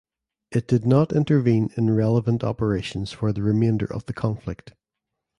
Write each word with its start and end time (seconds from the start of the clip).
It 0.49 0.67
did 0.67 0.83
not 0.83 1.13
intervene 1.13 1.69
in 1.77 1.95
relevant 1.95 2.43
operations 2.43 3.11
for 3.11 3.31
the 3.31 3.43
remainder 3.43 3.85
of 3.85 4.07
the 4.07 4.13
conflict. 4.13 4.73